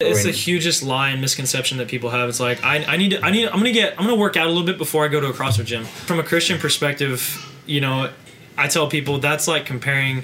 It's 0.00 0.22
the 0.22 0.30
hugest 0.30 0.84
lie 0.84 1.10
and 1.10 1.20
misconception 1.20 1.78
that 1.78 1.88
people 1.88 2.10
have. 2.10 2.28
It's 2.28 2.38
like 2.38 2.62
I, 2.62 2.84
I 2.84 2.96
need 2.96 3.10
to 3.10 3.20
I 3.20 3.32
need 3.32 3.46
I'm 3.48 3.58
gonna 3.58 3.72
get 3.72 3.98
I'm 3.98 4.06
gonna 4.06 4.14
work 4.14 4.36
out 4.36 4.46
a 4.46 4.48
little 4.48 4.64
bit 4.64 4.78
before 4.78 5.04
I 5.04 5.08
go 5.08 5.18
to 5.20 5.26
a 5.26 5.32
CrossFit 5.32 5.64
gym. 5.64 5.82
From 5.82 6.20
a 6.20 6.22
Christian 6.22 6.60
perspective, 6.60 7.44
you 7.66 7.80
know, 7.80 8.08
I 8.56 8.68
tell 8.68 8.88
people 8.88 9.18
that's 9.18 9.48
like 9.48 9.66
comparing 9.66 10.22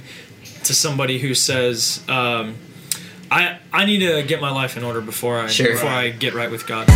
to 0.62 0.72
somebody 0.72 1.18
who 1.18 1.34
says, 1.34 2.04
um, 2.08 2.54
I 3.32 3.58
I 3.72 3.84
need 3.84 3.98
to 3.98 4.22
get 4.22 4.40
my 4.40 4.52
life 4.52 4.76
in 4.76 4.84
order 4.84 5.00
before 5.00 5.40
I 5.40 5.48
Sure. 5.48 5.72
before 5.72 5.90
I 5.90 6.10
get 6.10 6.34
right 6.34 6.52
with 6.52 6.68
God. 6.68 6.86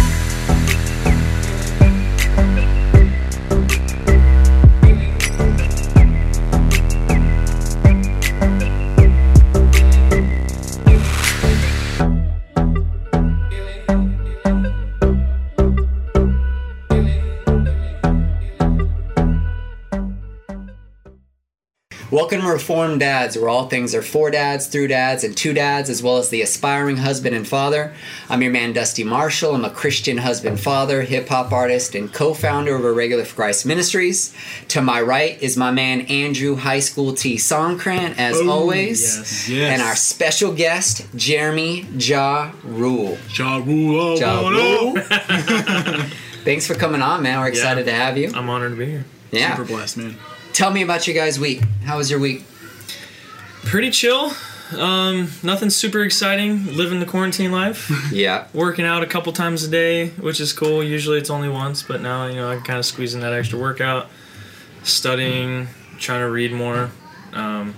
Welcome 22.29 22.47
to 22.47 22.53
Reformed 22.53 23.01
Dads, 23.01 23.39
where 23.39 23.49
all 23.49 23.71
things 23.71 23.95
are 23.95 24.03
for 24.03 24.31
dads, 24.31 24.67
through 24.67 24.89
dads, 24.89 25.25
and 25.25 25.35
to 25.39 25.55
dads, 25.55 25.89
as 25.89 26.03
well 26.03 26.19
as 26.19 26.29
the 26.29 26.43
aspiring 26.43 26.99
husband 26.99 27.35
and 27.35 27.49
father. 27.49 27.95
I'm 28.29 28.43
your 28.43 28.53
man, 28.53 28.75
Dusty 28.75 29.03
Marshall. 29.03 29.55
I'm 29.55 29.65
a 29.65 29.71
Christian 29.71 30.19
husband, 30.19 30.61
father, 30.61 31.01
hip 31.01 31.31
hop 31.31 31.53
artist, 31.53 31.95
and 31.95 32.13
co 32.13 32.35
founder 32.35 32.77
of 32.77 32.85
Irregular 32.85 33.25
for 33.25 33.35
Christ 33.35 33.65
Ministries. 33.65 34.35
To 34.69 34.83
my 34.83 35.01
right 35.01 35.43
is 35.43 35.57
my 35.57 35.71
man, 35.71 36.03
Andrew 36.03 36.55
High 36.57 36.81
School 36.81 37.15
T. 37.15 37.37
Songkran, 37.37 38.15
as 38.19 38.37
oh, 38.37 38.51
always. 38.51 39.01
yes. 39.01 39.49
Yes. 39.49 39.73
And 39.73 39.81
our 39.81 39.97
special 39.97 40.53
guest, 40.53 41.07
Jeremy 41.17 41.87
Ja 41.97 42.53
Rule. 42.63 43.17
Ja 43.33 43.57
Rule. 43.57 44.01
oh, 44.01 44.17
Ja 44.19 44.41
oh, 44.45 44.93
Rule. 44.93 45.03
Thanks 46.45 46.67
for 46.67 46.75
coming 46.75 47.01
on, 47.01 47.23
man. 47.23 47.41
We're 47.41 47.49
excited 47.49 47.87
to 47.87 47.93
have 47.93 48.19
you. 48.19 48.31
I'm 48.35 48.51
honored 48.51 48.73
to 48.73 48.77
be 48.77 48.85
here. 48.85 49.07
Yeah. 49.31 49.57
Super 49.57 49.67
blessed, 49.67 49.97
man. 49.97 50.17
Tell 50.53 50.71
me 50.71 50.83
about 50.83 51.07
your 51.07 51.15
guys' 51.15 51.39
week. 51.39 51.63
How 51.85 51.99
was 51.99 52.11
your 52.11 52.19
week? 52.21 52.45
Pretty 53.65 53.91
chill. 53.91 54.33
Um, 54.77 55.31
nothing 55.43 55.71
super 55.71 56.03
exciting. 56.03 56.67
Living 56.77 57.01
the 57.01 57.07
quarantine 57.07 57.53
life. 57.53 57.91
Yeah. 58.13 58.47
working 58.53 58.85
out 58.85 59.03
a 59.03 59.07
couple 59.07 59.33
times 59.33 59.63
a 59.65 59.69
day, 59.69 60.09
which 60.11 60.41
is 60.41 60.53
cool. 60.53 60.83
Usually 60.83 61.19
it's 61.19 61.31
only 61.31 61.49
once, 61.49 61.83
but 61.83 62.01
now 62.01 62.27
you 62.27 62.35
know 62.37 62.51
I 62.51 62.57
can 62.57 62.65
kind 62.65 62.79
of 62.79 62.85
squeeze 62.85 63.15
in 63.15 63.21
that 63.21 63.33
extra 63.33 63.59
workout. 63.59 64.09
Studying, 64.83 65.69
trying 65.99 66.21
to 66.21 66.31
read 66.31 66.53
more. 66.53 66.91
Um, 67.33 67.75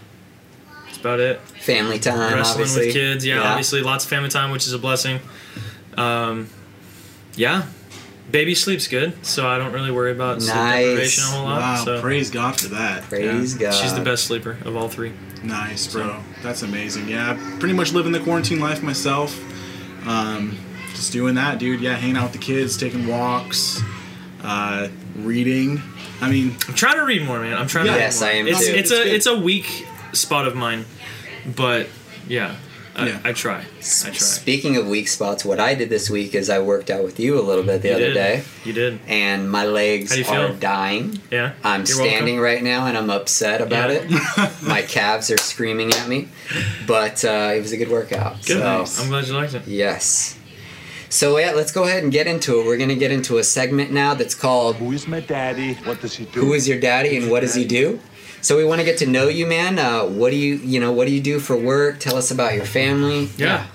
that's 0.86 0.98
about 0.98 1.20
it. 1.20 1.40
Family 1.40 1.98
time, 1.98 2.18
Wrestling 2.34 2.62
obviously. 2.64 2.86
with 2.86 2.94
kids, 2.94 3.26
yeah, 3.26 3.40
obviously 3.42 3.82
lots 3.82 4.04
of 4.04 4.10
family 4.10 4.28
time, 4.28 4.50
which 4.50 4.66
is 4.66 4.72
a 4.72 4.78
blessing. 4.78 5.18
Um, 5.96 6.48
yeah, 7.36 7.66
baby 8.30 8.54
sleeps 8.54 8.86
good, 8.88 9.24
so 9.24 9.46
I 9.48 9.58
don't 9.58 9.72
really 9.72 9.90
worry 9.90 10.12
about 10.12 10.40
sleep 10.42 10.54
Nice. 10.54 10.84
deprivation 10.86 11.24
a 11.24 11.26
whole 11.28 11.44
lot. 11.44 11.60
Wow. 11.60 11.84
so 11.84 12.00
Praise 12.00 12.30
God 12.30 12.60
for 12.60 12.68
that. 12.68 13.02
Praise 13.04 13.56
yeah. 13.56 13.70
God. 13.70 13.74
She's 13.74 13.94
the 13.94 14.00
best 14.02 14.24
sleeper 14.24 14.56
of 14.64 14.76
all 14.76 14.88
three. 14.88 15.12
Nice, 15.42 15.92
bro. 15.92 16.20
That's 16.42 16.62
amazing. 16.62 17.08
Yeah, 17.08 17.34
pretty 17.58 17.74
much 17.74 17.92
living 17.92 18.12
the 18.12 18.20
quarantine 18.20 18.60
life 18.60 18.82
myself. 18.82 19.38
Um, 20.06 20.56
just 20.94 21.12
doing 21.12 21.34
that, 21.36 21.58
dude. 21.58 21.80
Yeah, 21.80 21.94
hanging 21.96 22.16
out 22.16 22.24
with 22.24 22.32
the 22.32 22.38
kids, 22.38 22.76
taking 22.76 23.06
walks, 23.06 23.80
uh, 24.42 24.88
reading. 25.16 25.80
I 26.20 26.30
mean, 26.30 26.54
I'm 26.68 26.74
trying 26.74 26.96
to 26.96 27.04
read 27.04 27.24
more, 27.24 27.40
man. 27.40 27.54
I'm 27.56 27.66
trying 27.68 27.86
to. 27.86 27.92
Yes, 27.92 28.20
read 28.20 28.26
more. 28.26 28.34
I 28.34 28.38
am 28.38 28.48
It's 28.48 28.66
too. 28.66 28.72
it's 28.72 28.90
It's 28.90 28.90
a 28.90 29.04
good. 29.04 29.06
it's 29.14 29.26
a 29.26 29.38
weak 29.38 29.86
spot 30.12 30.46
of 30.46 30.54
mine, 30.54 30.84
but 31.56 31.88
yeah, 32.28 32.56
I, 33.00 33.06
Yeah. 33.08 33.20
I 33.24 33.32
try. 33.32 33.58
I 33.58 33.62
try. 33.62 34.12
Speaking 34.12 34.76
of 34.76 34.86
weak 34.86 35.08
spots, 35.08 35.44
what 35.44 35.58
I 35.60 35.74
did 35.74 35.88
this 35.90 36.08
week 36.10 36.34
is 36.34 36.48
I 36.50 36.58
worked 36.58 36.90
out 36.90 37.02
with 37.04 37.18
you 37.18 37.38
a 37.38 37.42
little 37.42 37.64
bit 37.64 37.82
the 37.82 37.88
You 37.88 37.94
other 37.94 38.06
did. 38.08 38.14
day, 38.14 38.42
You 38.64 38.72
did. 38.72 39.00
and 39.08 39.50
my 39.50 39.64
legs 39.64 40.10
How 40.10 40.16
do 40.16 40.22
you 40.22 40.28
are 40.28 40.48
feel? 40.48 40.56
dying. 40.58 41.20
Yeah. 41.30 41.52
I'm 41.64 41.80
You're 41.80 41.86
standing 41.86 42.36
welcome. 42.36 42.42
right 42.44 42.62
now, 42.62 42.86
and 42.86 42.96
I'm 42.98 43.10
upset 43.10 43.60
about 43.60 43.90
Yeah. 43.90 44.06
it. 44.38 44.62
my 44.62 44.82
calves 44.82 45.30
are 45.30 45.38
screaming 45.38 45.90
at 45.92 46.08
me, 46.08 46.28
but 46.86 47.24
uh, 47.24 47.52
it 47.56 47.60
was 47.62 47.72
a 47.72 47.76
good 47.76 47.90
workout. 47.90 48.44
Good. 48.46 48.58
So, 48.88 49.02
I'm 49.02 49.08
glad 49.08 49.26
you 49.26 49.34
liked 49.34 49.54
it. 49.54 49.62
yes. 49.66 50.36
So 51.12 51.38
yeah, 51.38 51.50
let's 51.52 51.72
go 51.72 51.82
ahead 51.84 52.04
and 52.04 52.12
get 52.12 52.28
into 52.28 52.60
it. 52.60 52.66
We're 52.66 52.76
gonna 52.76 52.94
get 52.94 53.10
into 53.10 53.38
a 53.38 53.42
segment 53.44 53.90
now 53.90 54.14
that's 54.14 54.36
called 54.36 54.76
Who 54.76 54.92
is 54.92 55.08
my 55.08 55.18
daddy? 55.18 55.74
What 55.82 56.00
does 56.00 56.14
he 56.14 56.24
do? 56.26 56.40
"Who 56.40 56.52
is 56.52 56.68
your 56.68 56.78
daddy 56.78 57.16
and 57.16 57.28
what 57.32 57.40
does 57.40 57.54
he 57.56 57.64
do?" 57.64 57.98
So 58.42 58.56
we 58.56 58.64
want 58.64 58.80
to 58.80 58.84
get 58.84 58.98
to 58.98 59.06
know 59.06 59.28
you, 59.28 59.46
man. 59.46 59.78
Uh, 59.78 60.04
what 60.06 60.30
do 60.30 60.36
you, 60.36 60.54
you 60.56 60.80
know, 60.80 60.92
what 60.92 61.06
do 61.06 61.12
you 61.12 61.20
do 61.20 61.38
for 61.40 61.56
work? 61.56 61.98
Tell 62.00 62.16
us 62.16 62.30
about 62.30 62.54
your 62.54 62.64
family. 62.64 63.28
Yeah. 63.36 63.66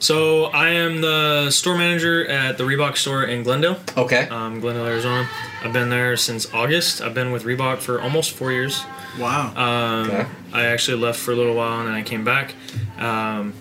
So 0.00 0.44
I 0.44 0.70
am 0.70 1.00
the 1.00 1.50
store 1.50 1.76
manager 1.76 2.26
at 2.28 2.56
the 2.56 2.64
Reebok 2.64 2.96
store 2.96 3.24
in 3.24 3.42
Glendale, 3.42 3.78
Okay. 3.96 4.28
um, 4.28 4.60
Glendale, 4.60 4.86
Arizona. 4.86 5.28
I've 5.62 5.72
been 5.72 5.88
there 5.90 6.16
since 6.16 6.52
August. 6.54 7.00
I've 7.02 7.14
been 7.14 7.32
with 7.32 7.42
Reebok 7.44 7.78
for 7.78 8.00
almost 8.00 8.30
four 8.30 8.52
years. 8.52 8.80
wow. 9.18 9.52
Um, 9.56 10.10
Okay. 10.10 10.26
I 10.52 10.66
actually 10.66 10.98
left 10.98 11.18
for 11.18 11.32
a 11.32 11.34
little 11.36 11.54
while 11.54 11.80
and 11.80 11.88
then 11.88 11.94
I 11.96 12.02
came 12.02 12.22
back. 12.24 12.54
Um, 12.98 13.52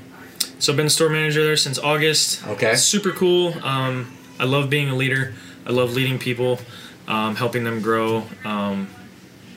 so 0.60 0.72
I've 0.72 0.78
been 0.78 0.90
store 0.90 1.10
manager 1.10 1.44
there 1.44 1.58
since 1.58 1.80
August. 1.80 2.46
Okay. 2.48 2.76
Super 2.76 3.12
cool. 3.12 3.54
Um, 3.64 4.16
I 4.40 4.44
love 4.46 4.70
being 4.70 4.90
a 4.90 4.96
leader. 4.96 5.34
I 5.66 5.72
love 5.72 5.94
leading 5.94 6.20
people, 6.20 6.60
um, 7.08 7.36
helping 7.36 7.64
them 7.64 7.82
grow. 7.82 8.24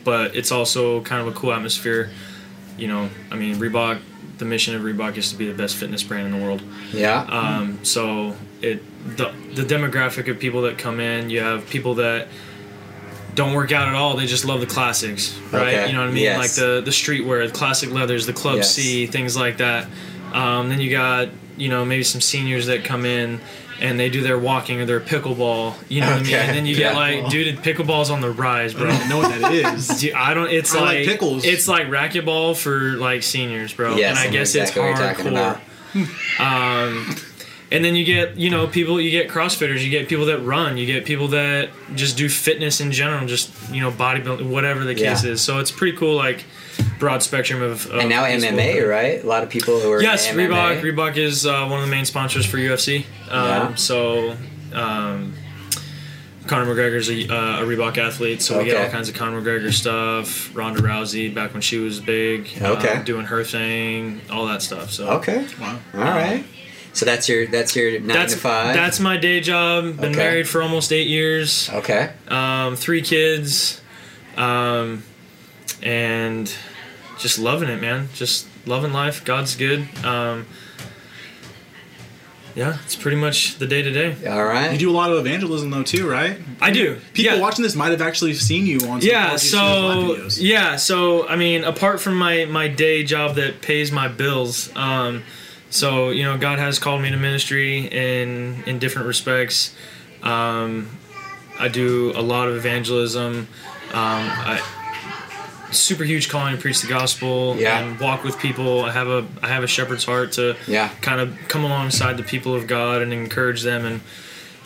But 0.04 0.34
it's 0.34 0.50
also 0.52 1.00
kind 1.02 1.26
of 1.26 1.34
a 1.34 1.38
cool 1.38 1.52
atmosphere. 1.52 2.10
You 2.78 2.88
know, 2.88 3.10
I 3.30 3.36
mean, 3.36 3.56
Reebok. 3.56 4.00
The 4.38 4.46
mission 4.46 4.74
of 4.74 4.80
Reebok 4.80 5.18
is 5.18 5.30
to 5.32 5.36
be 5.36 5.46
the 5.50 5.54
best 5.56 5.76
fitness 5.76 6.02
brand 6.02 6.32
in 6.32 6.38
the 6.40 6.42
world. 6.42 6.62
yeah. 6.94 7.26
Um, 7.28 7.84
so 7.84 8.34
it 8.62 8.82
the 9.16 9.32
the 9.54 9.62
demographic 9.62 10.30
of 10.30 10.38
people 10.38 10.62
that 10.62 10.78
come 10.78 10.98
in, 10.98 11.28
you 11.28 11.40
have 11.40 11.68
people 11.68 11.96
that 11.96 12.28
don't 13.34 13.52
work 13.52 13.70
out 13.70 13.86
at 13.88 13.94
all. 13.94 14.16
They 14.16 14.24
just 14.26 14.46
love 14.46 14.60
the 14.60 14.66
classics, 14.66 15.38
right? 15.52 15.74
Okay, 15.74 15.86
You 15.88 15.92
know 15.92 16.00
what 16.00 16.08
I 16.08 16.12
mean? 16.12 16.22
yes. 16.24 16.38
Like 16.38 16.52
the 16.52 16.80
the 16.82 16.90
streetwear, 16.90 17.46
the 17.46 17.52
classic 17.52 17.90
leathers, 17.90 18.24
the 18.26 18.32
Club 18.32 18.56
Yes. 18.56 18.74
C, 18.74 19.06
things 19.06 19.36
like 19.36 19.58
that. 19.58 19.86
Um, 20.32 20.70
then 20.70 20.80
you 20.80 20.90
got 20.90 21.28
you 21.58 21.68
know 21.68 21.84
maybe 21.84 22.02
some 22.02 22.22
seniors 22.22 22.64
that 22.66 22.82
come 22.82 23.04
in 23.04 23.40
and 23.80 23.98
they 23.98 24.10
do 24.10 24.22
their 24.22 24.38
walking 24.38 24.80
or 24.80 24.84
their 24.86 25.00
pickleball. 25.00 25.74
You 25.88 26.02
know 26.02 26.08
what 26.10 26.20
I 26.20 26.22
mean? 26.22 26.34
And 26.34 26.56
then 26.56 26.66
you 26.66 26.76
get 26.76 26.94
like, 26.94 27.24
pickleball. 27.24 27.30
dude, 27.30 27.56
pickleball's 27.58 28.10
on 28.10 28.20
the 28.20 28.30
rise, 28.30 28.74
I 28.74 28.78
bro. 28.78 28.88
don't 28.88 29.08
know 29.08 29.18
what 29.18 29.40
that 29.40 29.52
is. 29.52 29.88
Dude, 30.00 30.12
I 30.14 30.34
don't. 30.34 30.50
It's 30.50 30.74
I 30.74 30.80
like 30.80 30.86
like, 30.98 31.06
pickles. 31.06 31.44
It's 31.44 31.66
like 31.66 31.86
racquetball 31.86 32.56
for 32.56 32.92
like 32.98 33.22
seniors, 33.22 33.72
bro. 33.72 33.96
Yes, 33.96 34.10
and 34.10 34.18
I 34.18 34.26
know 34.26 34.32
guess 34.32 34.54
exactly 34.54 34.82
what 34.82 34.90
it's 34.90 35.00
you're 35.00 35.08
talking 35.14 35.26
hardcore. 35.26 35.30
about. 35.32 35.60
Um, 36.40 37.16
and 37.72 37.84
then 37.84 37.94
you 37.96 38.04
get 38.04 38.36
you 38.36 38.48
know 38.50 38.66
people 38.66 39.00
you 39.00 39.10
get 39.10 39.28
crossfitters 39.28 39.80
you 39.82 39.90
get 39.90 40.08
people 40.08 40.26
that 40.26 40.38
run 40.40 40.76
you 40.76 40.86
get 40.86 41.04
people 41.04 41.28
that 41.28 41.70
just 41.94 42.16
do 42.16 42.28
fitness 42.28 42.80
in 42.80 42.92
general 42.92 43.26
just 43.26 43.50
you 43.72 43.80
know 43.80 43.90
bodybuilding 43.90 44.48
whatever 44.50 44.84
the 44.84 44.94
case 44.94 45.24
Yeah. 45.24 45.30
is 45.32 45.40
so 45.40 45.58
it's 45.58 45.70
pretty 45.70 45.96
cool 45.96 46.16
like 46.16 46.44
broad 47.00 47.22
spectrum 47.24 47.60
of, 47.62 47.86
of 47.86 47.98
And 48.00 48.08
now 48.08 48.26
people. 48.26 48.56
MMA, 48.58 48.88
right? 48.88 49.24
A 49.24 49.26
lot 49.26 49.42
of 49.42 49.48
people 49.50 49.80
who 49.80 49.90
are 49.90 50.00
yes 50.02 50.28
MMA. 50.28 50.48
reebok 50.48 50.80
reebok 50.82 51.16
is 51.16 51.44
uh, 51.46 51.66
one 51.66 51.80
of 51.80 51.86
the 51.86 51.90
main 51.90 52.04
sponsors 52.04 52.46
for 52.46 52.58
ufc 52.58 52.98
um, 52.98 53.46
Yeah. 53.48 53.74
so 53.74 54.36
um, 54.72 55.34
Conor 56.46 56.74
McGregor's 56.74 57.08
a, 57.10 57.32
uh, 57.32 57.62
a 57.62 57.66
Reebok 57.66 57.96
athlete, 57.98 58.42
so 58.42 58.58
we 58.58 58.64
get 58.64 58.76
all 58.82 58.90
kinds 58.90 59.08
of 59.08 59.14
Conor 59.14 59.40
McGregor 59.40 59.72
stuff. 59.72 60.50
Ronda 60.56 60.80
Rousey, 60.80 61.32
back 61.32 61.52
when 61.52 61.60
she 61.62 61.78
was 61.78 62.00
big, 62.00 62.48
Okay. 62.60 62.88
um, 62.88 63.04
doing 63.04 63.26
her 63.26 63.44
thing, 63.44 64.20
all 64.30 64.46
that 64.46 64.60
stuff. 64.62 64.90
So 64.90 65.08
Okay. 65.18 65.46
Wow. 65.60 65.78
All 65.94 66.00
right. 66.00 66.44
So 66.92 67.04
that's 67.06 67.28
your 67.28 67.46
that's 67.46 67.76
your 67.76 67.92
nine 68.00 68.08
that's 68.08 68.32
to 68.34 68.38
five. 68.40 68.74
that's 68.74 68.98
my 68.98 69.16
day 69.16 69.40
job. 69.40 69.96
Been 70.00 70.06
Okay. 70.10 70.16
married 70.16 70.48
for 70.48 70.60
almost 70.62 70.92
eight 70.92 71.06
years. 71.06 71.70
okay. 71.72 72.10
Um, 72.26 72.74
three 72.74 73.02
kids, 73.02 73.80
um, 74.36 75.04
and 75.82 76.52
just 77.20 77.38
loving 77.38 77.68
it, 77.68 77.80
man. 77.80 78.08
Just 78.14 78.46
loving 78.66 78.92
life. 78.92 79.24
God's 79.24 79.54
good. 79.54 79.86
Um, 80.04 80.46
yeah, 82.54 82.78
it's 82.84 82.96
pretty 82.96 83.16
much 83.16 83.58
the 83.58 83.66
day 83.66 83.82
to 83.82 83.90
day. 83.90 84.28
All 84.28 84.44
right. 84.44 84.72
You 84.72 84.78
do 84.78 84.90
a 84.90 84.92
lot 84.92 85.10
of 85.10 85.18
evangelism 85.18 85.70
though 85.70 85.82
too, 85.82 86.08
right? 86.08 86.38
I 86.60 86.70
do. 86.70 86.98
People 87.14 87.36
yeah. 87.36 87.40
watching 87.40 87.62
this 87.62 87.76
might 87.76 87.92
have 87.92 88.02
actually 88.02 88.34
seen 88.34 88.66
you 88.66 88.80
on 88.88 89.00
some 89.00 89.10
yeah 89.10 89.36
so 89.36 89.56
Live 89.56 90.18
videos. 90.18 90.38
yeah 90.40 90.76
so 90.76 91.26
i 91.28 91.36
mean 91.36 91.64
apart 91.64 92.00
from 92.00 92.16
my 92.16 92.44
my 92.46 92.68
day 92.68 93.04
job 93.04 93.36
that 93.36 93.62
pays 93.62 93.92
my 93.92 94.08
bills 94.08 94.74
um 94.76 95.22
so 95.70 96.10
you 96.10 96.24
know 96.24 96.36
god 96.38 96.58
has 96.58 96.78
called 96.78 97.02
me 97.02 97.10
to 97.10 97.16
ministry 97.16 97.86
in 97.86 98.62
in 98.66 98.78
different 98.78 99.06
respects 99.06 99.74
um 100.22 100.88
i 101.58 101.68
do 101.68 102.12
a 102.16 102.22
lot 102.22 102.48
of 102.48 102.56
evangelism 102.56 103.36
um 103.36 103.46
i 103.92 104.79
super 105.72 106.04
huge 106.04 106.28
calling 106.28 106.54
to 106.56 106.60
preach 106.60 106.80
the 106.82 106.88
gospel 106.88 107.56
Yeah. 107.58 107.78
and 107.78 107.98
walk 108.00 108.24
with 108.24 108.38
people 108.38 108.84
i 108.84 108.90
have 108.90 109.08
a 109.08 109.26
i 109.42 109.48
have 109.48 109.62
a 109.62 109.66
shepherd's 109.66 110.04
heart 110.04 110.32
to 110.32 110.56
Yeah. 110.66 110.88
kind 111.00 111.20
of 111.20 111.36
come 111.48 111.64
alongside 111.64 112.16
the 112.16 112.22
people 112.22 112.54
of 112.54 112.66
god 112.66 113.02
and 113.02 113.12
encourage 113.12 113.62
them 113.62 113.84
and 113.84 114.00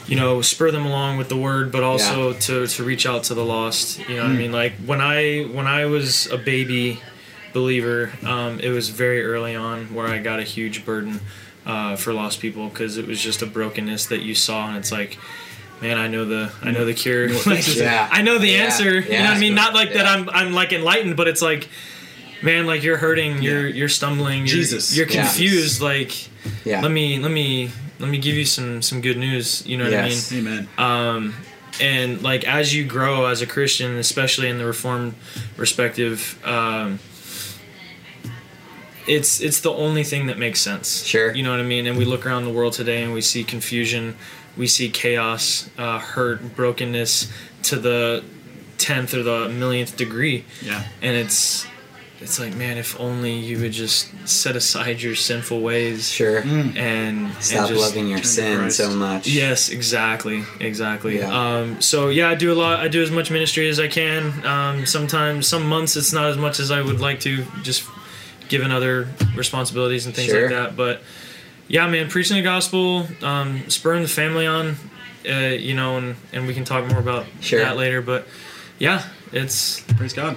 you 0.06 0.16
know 0.16 0.42
spur 0.42 0.70
them 0.70 0.84
along 0.86 1.16
with 1.18 1.28
the 1.28 1.36
word 1.36 1.70
but 1.72 1.82
also 1.82 2.32
to 2.34 2.66
to 2.66 2.84
reach 2.84 3.06
out 3.06 3.24
to 3.24 3.34
the 3.34 3.44
lost 3.44 3.98
you 4.08 4.16
know 4.16 4.22
what 4.22 4.30
i 4.32 4.34
mean 4.34 4.52
like 4.52 4.72
when 4.86 5.00
i 5.00 5.42
when 5.44 5.66
i 5.66 5.84
was 5.86 6.26
a 6.28 6.36
baby 6.38 7.00
believer 7.52 8.10
um, 8.26 8.58
it 8.60 8.70
was 8.70 8.88
very 8.90 9.22
early 9.24 9.54
on 9.54 9.94
where 9.94 10.08
i 10.08 10.18
got 10.18 10.40
a 10.40 10.42
huge 10.42 10.84
burden 10.84 11.20
uh, 11.66 11.96
for 11.96 12.12
lost 12.12 12.40
people 12.40 12.68
because 12.68 12.98
it 12.98 13.06
was 13.06 13.18
just 13.20 13.40
a 13.40 13.46
brokenness 13.46 14.04
that 14.06 14.20
you 14.20 14.34
saw, 14.34 14.68
and 14.68 14.76
it's 14.76 14.92
like. 14.92 15.16
Man, 15.82 15.98
I 15.98 16.08
know 16.08 16.24
the 16.24 16.50
I 16.62 16.70
know 16.70 16.84
the 16.84 16.94
cure. 16.94 17.28
Like, 17.46 17.66
Yeah. 17.76 18.08
I 18.12 18.22
know 18.22 18.38
the 18.38 18.48
Yeah. 18.48 18.64
answer. 18.64 19.00
You 19.00 19.10
know 19.18 19.24
what 19.24 19.36
I 19.36 19.38
mean? 19.38 19.54
Not 19.54 19.74
like 19.74 19.92
that. 19.94 20.06
I'm 20.06 20.28
I'm 20.30 20.52
like 20.54 20.72
enlightened, 20.72 21.16
but 21.16 21.28
it's 21.28 21.42
like, 21.42 21.68
man, 22.42 22.66
like 22.66 22.82
you're 22.82 22.96
hurting. 22.96 23.42
You're 23.42 23.66
you're 23.68 23.88
stumbling. 23.88 24.38
You're, 24.40 24.46
Jesus. 24.56 24.96
You're 24.96 25.06
Yeah. 25.08 25.22
confused. 25.22 25.80
Like, 25.82 26.12
Yeah. 26.64 26.80
let 26.80 26.90
me 26.90 27.18
let 27.18 27.30
me 27.30 27.70
let 27.98 28.08
me 28.08 28.18
give 28.18 28.34
you 28.34 28.44
some 28.46 28.80
some 28.82 29.00
good 29.02 29.18
news. 29.18 29.66
You 29.66 29.76
know 29.76 29.84
what 29.84 29.92
Yes. 29.92 30.32
I 30.32 30.36
mean? 30.36 30.46
Amen. 30.46 30.68
um, 30.78 31.34
and 31.80 32.22
like 32.22 32.44
as 32.46 32.72
you 32.74 32.84
grow 32.84 33.26
as 33.26 33.42
a 33.42 33.46
christian 33.46 33.96
especially 33.96 34.48
in 34.48 34.58
the 34.58 34.64
reformed 34.64 35.12
perspective 35.56 36.38
um, 36.44 37.00
it's 39.08 39.40
it's 39.40 39.58
the 39.60 39.72
only 39.72 40.04
thing 40.04 40.26
that 40.28 40.38
makes 40.38 40.60
sense 40.60 41.04
Sure. 41.04 41.34
you 41.34 41.42
know 41.42 41.50
what 41.50 41.58
i 41.58 41.64
mean 41.64 41.86
and 41.88 41.98
we 41.98 42.04
look 42.04 42.24
around 42.26 42.44
the 42.44 42.52
world 42.52 42.74
today 42.74 43.02
and 43.02 43.12
we 43.12 43.20
see 43.20 43.42
confusion 43.42 44.14
we 44.56 44.66
see 44.66 44.88
chaos 44.90 45.68
uh, 45.78 45.98
hurt 45.98 46.54
brokenness 46.56 47.30
to 47.62 47.76
the 47.76 48.22
10th 48.78 49.14
or 49.14 49.22
the 49.22 49.48
millionth 49.48 49.96
degree 49.96 50.44
Yeah. 50.62 50.82
and 51.02 51.16
it's 51.16 51.66
it's 52.20 52.38
like 52.40 52.54
man 52.54 52.78
if 52.78 52.98
only 53.00 53.34
you 53.34 53.58
would 53.60 53.72
just 53.72 54.10
set 54.26 54.56
aside 54.56 55.02
your 55.02 55.14
sinful 55.14 55.60
ways 55.60 56.10
Sure. 56.10 56.38
and 56.38 56.76
and 56.78 57.34
Stop 57.42 57.68
just 57.68 57.80
loving 57.80 58.08
your 58.08 58.22
sin 58.22 58.70
so 58.70 58.90
much. 58.94 59.26
Yes, 59.26 59.68
exactly, 59.68 60.44
exactly. 60.60 61.18
Yeah. 61.18 61.30
Um, 61.58 61.80
so 61.82 62.08
yeah, 62.08 62.30
I 62.30 62.34
do 62.34 62.52
a 62.52 62.54
lot. 62.54 62.80
I 62.80 62.88
do 62.88 63.02
as 63.02 63.10
much 63.10 63.30
ministry 63.30 63.68
as 63.68 63.78
I 63.80 63.88
can. 63.88 64.46
Um, 64.46 64.86
sometimes, 64.86 65.46
some 65.46 65.66
months, 65.68 65.96
it's 65.96 66.12
not 66.12 66.26
as 66.26 66.38
much 66.38 66.60
as 66.60 66.70
I 66.70 66.80
would 66.80 67.00
like 67.00 67.20
to, 67.20 67.44
just 67.62 67.84
given 68.48 68.70
other 68.70 69.08
responsibilities 69.36 70.06
and 70.06 70.14
things 70.14 70.30
Sure. 70.30 70.42
like 70.42 70.50
that. 70.50 70.76
But 70.76 71.02
yeah, 71.68 71.86
man, 71.88 72.08
preaching 72.08 72.36
the 72.36 72.42
gospel, 72.42 73.06
um, 73.22 73.68
spurring 73.70 74.02
the 74.02 74.08
family 74.08 74.46
on, 74.46 74.76
uh, 75.28 75.32
you 75.58 75.74
know, 75.74 75.96
and 75.98 76.16
and 76.32 76.46
we 76.46 76.54
can 76.54 76.64
talk 76.64 76.86
more 76.88 76.98
about 77.00 77.26
Sure. 77.40 77.60
that 77.60 77.76
later. 77.76 78.02
But 78.02 78.26
yeah, 78.78 79.04
it's 79.32 79.80
Praise 79.96 80.12
God. 80.12 80.36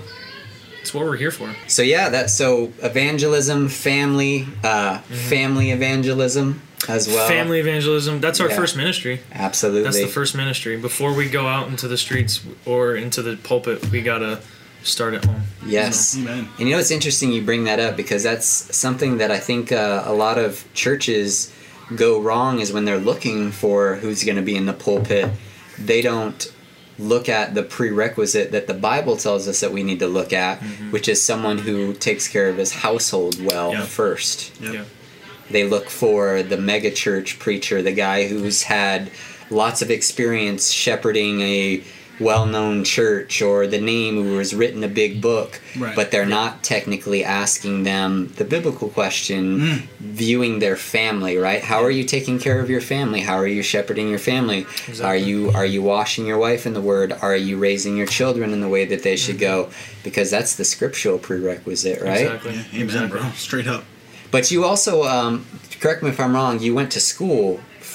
it's 0.81 0.93
what 0.93 1.03
we're 1.05 1.17
here 1.17 1.31
for. 1.31 1.53
So 1.67 1.81
yeah, 1.81 2.09
that 2.09 2.29
so 2.29 2.71
evangelism, 2.81 3.67
family, 3.69 4.47
uh, 4.63 4.99
family 4.99 5.71
evangelism 5.71 6.61
as 6.87 7.07
well. 7.07 7.17
Mm-hmm. 7.17 7.27
Family 7.33 7.59
evangelism. 7.59 8.21
That's 8.21 8.39
our 8.39 8.49
Yeah. 8.49 8.55
first 8.55 8.77
ministry. 8.77 9.19
Absolutely. 9.33 9.83
That's 9.83 9.97
the 9.99 10.07
first 10.07 10.35
ministry. 10.35 10.77
Before 10.77 11.11
we 11.13 11.27
go 11.29 11.47
out 11.47 11.67
into 11.67 11.87
the 11.87 11.97
streets 11.97 12.39
or 12.65 12.95
into 12.95 13.21
the 13.21 13.35
pulpit, 13.35 13.89
we 13.91 14.01
gotta 14.01 14.39
start 14.83 15.13
at 15.15 15.25
home. 15.25 15.41
Yes. 15.65 16.17
Amen. 16.17 16.47
And 16.59 16.67
you 16.67 16.73
know, 16.73 16.79
it's 16.79 16.91
interesting 16.91 17.31
you 17.31 17.41
bring 17.41 17.65
that 17.65 17.79
up 17.79 17.97
because 17.97 18.23
that's 18.23 18.47
something 18.75 19.17
that 19.17 19.31
I 19.31 19.39
think 19.39 19.71
uh, 19.71 20.03
a 20.05 20.13
lot 20.13 20.37
of 20.37 20.65
churches 20.73 21.53
go 21.95 22.19
wrong 22.21 22.59
is 22.59 22.71
when 22.73 22.85
they're 22.85 22.97
looking 22.99 23.51
for 23.51 23.95
who's 23.95 24.23
going 24.23 24.35
to 24.37 24.41
be 24.41 24.55
in 24.55 24.65
the 24.65 24.73
pulpit, 24.73 25.29
they 25.77 26.01
don't 26.01 26.51
look 26.99 27.29
at 27.29 27.53
the 27.53 27.61
prerequisite 27.63 28.51
that 28.51 28.65
the 28.67 28.73
Bible 28.73 29.15
tells 29.17 29.47
us 29.47 29.59
that 29.59 29.71
we 29.71 29.83
need 29.83 29.99
to 29.99 30.07
look 30.07 30.33
at, 30.33 30.57
which 30.91 31.07
is 31.07 31.21
someone 31.23 31.59
who 31.59 31.93
takes 31.93 32.27
care 32.27 32.49
of 32.49 32.57
his 32.57 32.71
household 32.73 33.43
well 33.43 33.71
Yeah. 33.73 33.83
first. 33.85 34.59
Yep. 34.61 34.73
Yeah. 34.73 34.83
They 35.51 35.63
look 35.67 35.89
for 35.89 36.41
the 36.43 36.57
mega 36.57 36.91
church 36.91 37.39
preacher, 37.39 37.81
the 37.81 37.91
guy 37.93 38.27
who's 38.27 38.63
had 38.63 39.11
lots 39.49 39.81
of 39.81 39.89
experience 39.91 40.71
shepherding 40.71 41.39
a 41.41 41.83
well-known 42.19 42.83
church 42.83 43.41
or 43.41 43.67
the 43.67 43.79
name 43.79 44.15
who 44.15 44.37
has 44.37 44.53
written 44.55 44.83
a 44.83 44.87
big 44.87 45.21
book 45.21 45.61
Right. 45.77 45.95
but 45.95 46.11
they're 46.11 46.25
not 46.25 46.63
technically 46.63 47.23
asking 47.23 47.83
them 47.83 48.33
the 48.37 48.43
biblical 48.45 48.89
question 48.89 49.59
Mm. 49.59 49.81
viewing 49.99 50.59
their 50.59 50.75
family 50.75 51.37
right 51.37 51.63
how 51.63 51.83
are 51.83 51.91
you 51.91 52.03
taking 52.03 52.39
care 52.39 52.59
of 52.59 52.69
your 52.69 52.81
family 52.81 53.21
how 53.21 53.35
are 53.35 53.47
you 53.47 53.61
shepherding 53.61 54.09
your 54.09 54.19
family 54.19 54.65
are 55.03 55.15
you 55.15 55.51
are 55.51 55.65
you 55.65 55.81
washing 55.83 56.25
your 56.25 56.37
wife 56.37 56.65
in 56.65 56.73
the 56.73 56.81
word 56.81 57.13
are 57.21 57.35
you 57.35 57.57
raising 57.57 57.95
your 57.97 58.07
children 58.07 58.51
in 58.51 58.61
the 58.61 58.69
way 58.69 58.83
that 58.85 59.03
they 59.03 59.15
should 59.15 59.37
go 59.39 59.69
because 60.03 60.31
that's 60.31 60.55
the 60.55 60.65
scriptural 60.65 61.17
prerequisite 61.19 62.01
right 62.01 62.25
Exactly. 62.25 62.53
Yeah, 62.53 62.63
amen, 62.73 62.81
exactly. 62.81 63.19
bro. 63.19 63.29
Straight 63.35 63.67
up. 63.67 63.83
but 64.31 64.51
you 64.51 64.65
also, 64.65 65.03
um, 65.03 65.45
correct 65.79 66.01
me 66.03 66.09
if 66.09 66.19
I'm 66.19 66.33
wrong, 66.33 66.59
you 66.59 66.73
went 66.75 66.91
to 66.93 66.99
school 66.99 67.59